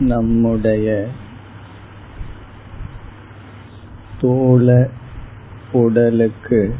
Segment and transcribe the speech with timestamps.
[0.00, 1.08] நம்முடைய
[4.12, 4.88] ஸ்தூல
[5.72, 6.74] உடலுக்கு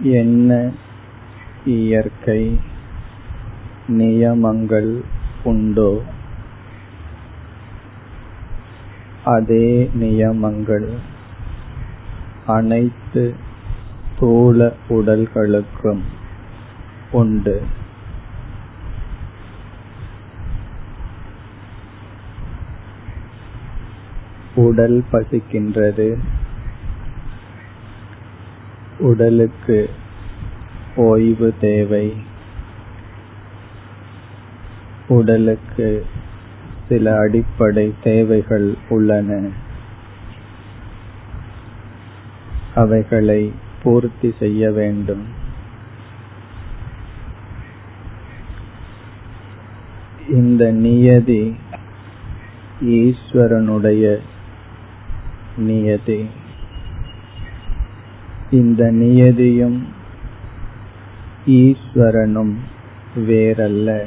[0.00, 0.70] என்ன
[1.64, 2.58] இயற்கை
[3.88, 5.00] நியமங்கள்
[5.44, 6.02] உண்டோ
[9.24, 10.98] அதே நியமங்கள்
[12.46, 13.34] அனைத்து
[14.10, 16.02] ஸ்தூல உடல்களுக்கும்
[17.10, 17.62] உண்டு.
[24.54, 26.18] உடல் பசிக்கின்றது.
[28.98, 29.90] உடலுக்கு
[30.96, 32.16] ஓய்வு தேவை.
[35.08, 36.06] உடலுக்கு
[36.88, 39.48] சில அடிப்படை தேவைகள் உள்ளன.
[42.74, 43.52] அவைகளை
[43.82, 45.26] பூர்த்தி செய்ய வேண்டும்.
[50.28, 51.56] இந்த நியதி
[52.82, 54.18] ஈஸ்வரனுடைய
[55.56, 56.26] நியதி.
[58.50, 59.86] இந்த நியதியும்
[61.46, 62.54] ஈஸ்வரனும்
[63.16, 64.06] வேறல்ல.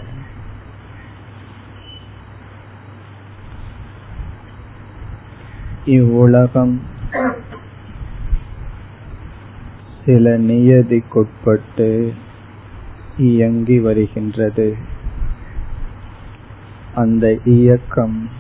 [5.86, 6.81] இவ்வுலகம்
[10.06, 12.14] சில நியதிக்குட்பட்டு
[13.18, 14.75] இயங்கி வருகின்றது.
[16.95, 18.37] அந்த இயக்கம்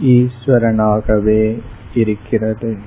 [0.00, 1.60] ஈஸ்வரனாகவே
[1.94, 2.78] இருக்கிறது.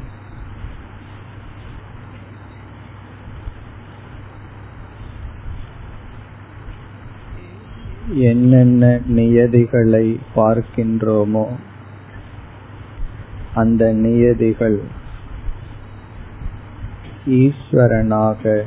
[8.13, 11.47] என்னென்ன நியதிகளை பார்க்கின்றோமோ
[13.53, 14.81] அந்த நியதிகள்
[17.25, 18.63] ஈஸ்வரனாக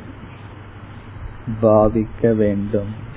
[1.61, 3.09] பாவிக்க வேண்டும்.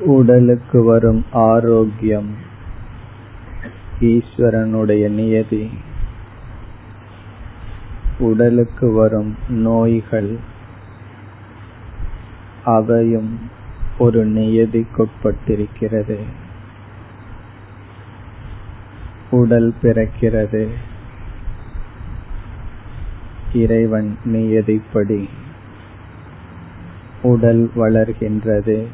[0.00, 2.34] உடலுக்கு வரும் ஆரோக்கியம்
[4.00, 5.70] ஈஸ்வரனுடைய நியதி.
[8.18, 10.36] உடலுக்கு வரும் நோய்கள்
[12.64, 13.38] அவையும்
[13.98, 16.18] ஒரு நியதிக்குட்பட்டிருக்கிறது.
[19.30, 20.68] உடல் பிறக்கிறது.
[23.52, 25.28] இறைவன் நியதிப்படி
[27.22, 28.86] உடல் வளர்கின்றது.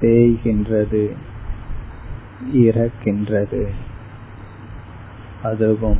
[0.00, 1.16] தேய்கின்றது
[2.54, 3.68] இறக்கின்றது.
[5.42, 5.98] அதுவும்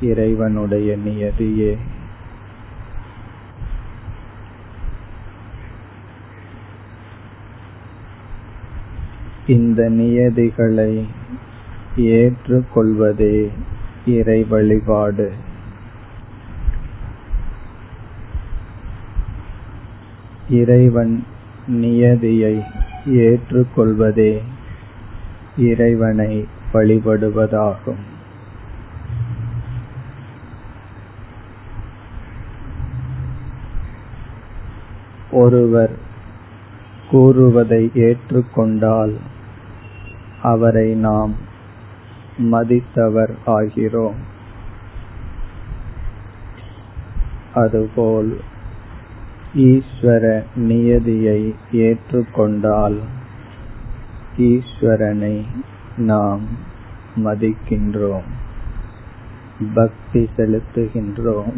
[0.00, 1.76] இறைவனுடைய நியதியே.
[9.46, 11.06] இந்த நியதிகளை
[11.96, 13.50] ஏற்றுக்கொள்வதே
[14.06, 15.32] இறை வழிபாடு.
[20.50, 21.26] இறைவன்
[21.66, 24.42] நியதியை ஏற்றுக்கொள்வதே
[25.56, 28.02] இறைவனை வழிபடுவதாகும்.
[35.30, 35.96] ஒருவர்
[37.10, 39.16] கூறுவதை ஏற்றுக்கொண்டால்
[40.42, 41.34] அவரை நாம்
[42.38, 44.18] மதித்தவர் ஆகிறோம்.
[47.54, 48.40] அதுபோல்
[49.54, 52.98] ஈஸ்வர நியதியை ஏற்றுக்கொண்டால்
[54.38, 55.44] ஈஸ்வரனை
[55.96, 56.40] நாம்
[57.16, 58.28] மதிக்கின்றோம்
[59.74, 61.52] பக்தி செலுத்துகின்றோம்.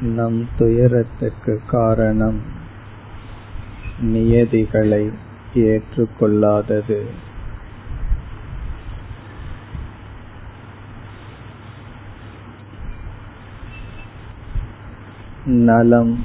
[0.00, 2.40] நம் துயரத்துக்கு காரணம்
[4.00, 5.10] நியதிகளை
[5.54, 7.28] ஏற்றுக்கொள்ளாதது.
[15.50, 16.24] நலம்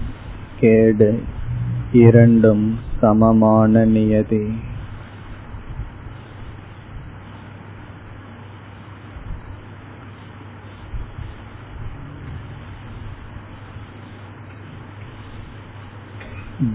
[0.60, 1.24] கேடு
[1.92, 4.60] இரண்டும் சமமான நியதி.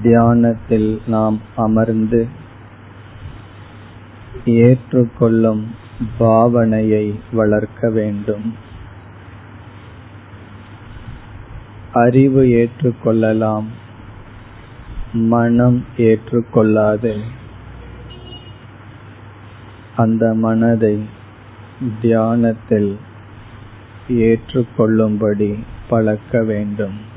[0.03, 2.29] தியானத்தில் நாம் அமர்ந்து
[4.45, 5.75] ஏற்றுக்கொள்ளும்
[6.19, 8.69] பாவனையை வளர்க்க வேண்டும்.
[11.93, 13.69] அறிவு ஏற்றுக்கொள்ளலாம்.
[15.13, 17.21] மனம் ஏற்றுக்கொள்ளாது.
[19.97, 21.05] அந்த மனதை
[22.01, 22.99] தியானத்தில்
[24.09, 25.59] ஏற்றுக்கொள்ளும்படி
[25.89, 27.09] பழக்க வேண்டும்.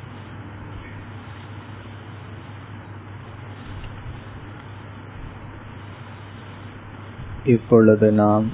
[7.46, 8.46] இப்பொழுது நாம்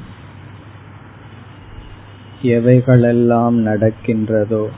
[2.42, 4.70] எவைகளெல்லாம் நடக்கின்றதோ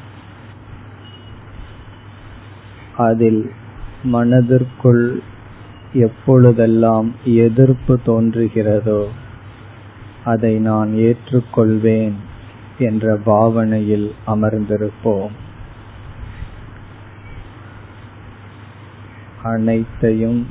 [3.09, 3.41] அதில்
[4.03, 5.05] மனதிற்குள்
[5.93, 9.01] எப்பொழுதெல்லாம் எதிர்ப்பு தோன்றுகிறதோ
[10.25, 12.17] அதை நான் ஏற்றுக்கொள்வேன்
[12.79, 15.33] என்ற பாவனையில் அமர்ந்திருப்போம்.
[19.43, 20.41] அனைத்தையும்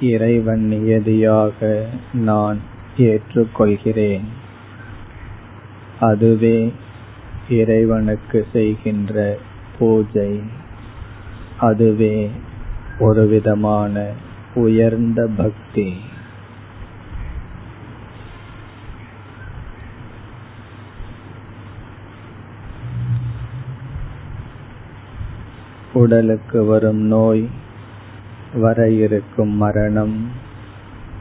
[0.00, 2.58] இறைவன் நியதியாக நான்
[2.98, 4.26] ஏற்றுக்கொள்கிறேன்.
[6.00, 6.72] அதுவே
[7.50, 9.36] இறைவனுக்கு செய்கின்ற
[9.78, 10.32] பூஜை.
[11.58, 12.30] அதுவே
[12.98, 14.12] ஒரு விதமான
[14.54, 16.00] உயர்ந்த பக்தி.
[25.92, 27.48] உடலுக்கு வரும் நோய்
[28.54, 30.30] வர இருக்கும் மரணம்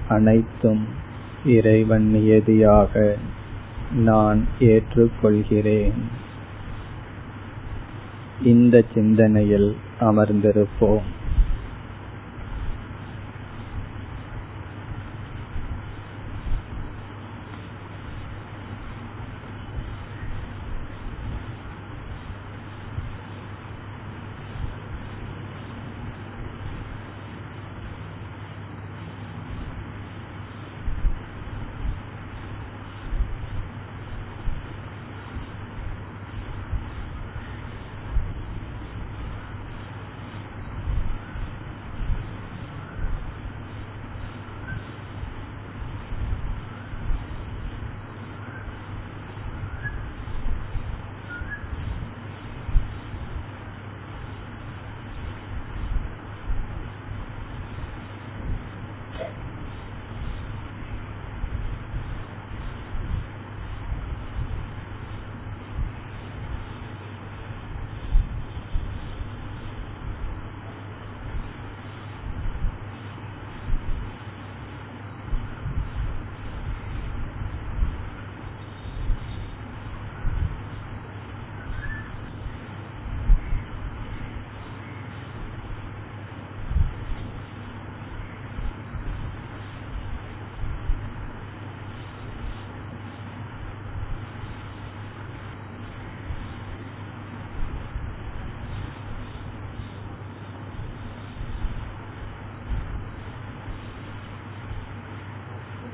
[0.07, 0.87] அனைத்தும்
[1.45, 3.15] இறைவன் நியதியாக
[3.95, 6.01] நான் ஏற்றுக்கொள்கிறேன்.
[8.43, 11.05] இந்த சிந்தனையில் அமர்ந்திருப்போம்